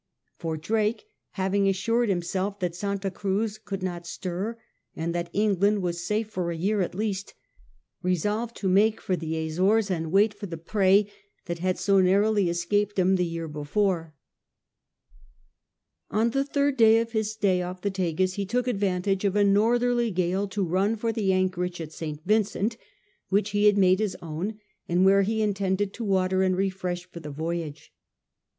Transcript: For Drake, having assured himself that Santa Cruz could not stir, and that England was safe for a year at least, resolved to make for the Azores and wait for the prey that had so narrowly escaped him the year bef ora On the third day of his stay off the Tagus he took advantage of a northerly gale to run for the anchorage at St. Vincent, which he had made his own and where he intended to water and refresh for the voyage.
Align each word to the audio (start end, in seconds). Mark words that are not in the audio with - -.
For 0.39 0.57
Drake, 0.57 1.05
having 1.33 1.69
assured 1.69 2.09
himself 2.09 2.57
that 2.57 2.73
Santa 2.73 3.11
Cruz 3.11 3.59
could 3.59 3.83
not 3.83 4.07
stir, 4.07 4.57
and 4.95 5.13
that 5.13 5.29
England 5.31 5.83
was 5.83 6.03
safe 6.03 6.27
for 6.27 6.49
a 6.49 6.55
year 6.57 6.81
at 6.81 6.95
least, 6.95 7.35
resolved 8.01 8.55
to 8.57 8.67
make 8.67 8.99
for 8.99 9.15
the 9.15 9.37
Azores 9.45 9.91
and 9.91 10.11
wait 10.11 10.33
for 10.33 10.47
the 10.47 10.57
prey 10.57 11.07
that 11.45 11.59
had 11.59 11.77
so 11.77 11.99
narrowly 12.01 12.49
escaped 12.49 12.97
him 12.97 13.15
the 13.15 13.23
year 13.27 13.47
bef 13.47 13.77
ora 13.77 14.13
On 16.09 16.31
the 16.31 16.45
third 16.45 16.77
day 16.77 16.97
of 16.97 17.11
his 17.11 17.33
stay 17.33 17.61
off 17.61 17.81
the 17.83 17.91
Tagus 17.91 18.33
he 18.37 18.45
took 18.47 18.67
advantage 18.67 19.23
of 19.23 19.35
a 19.35 19.43
northerly 19.43 20.09
gale 20.09 20.47
to 20.47 20.65
run 20.65 20.95
for 20.95 21.11
the 21.11 21.31
anchorage 21.31 21.79
at 21.79 21.93
St. 21.93 22.19
Vincent, 22.25 22.75
which 23.29 23.51
he 23.51 23.65
had 23.65 23.77
made 23.77 23.99
his 23.99 24.17
own 24.19 24.57
and 24.89 25.05
where 25.05 25.21
he 25.21 25.43
intended 25.43 25.93
to 25.93 26.03
water 26.03 26.41
and 26.41 26.57
refresh 26.57 27.05
for 27.05 27.19
the 27.19 27.29
voyage. 27.29 27.93